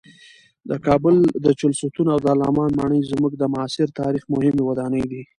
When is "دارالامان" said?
2.25-2.69